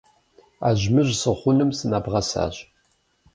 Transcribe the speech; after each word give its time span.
Ажьмыжь 0.69 1.13
сыхъуным 1.21 1.69
сынэбгъэсащ. 1.77 2.55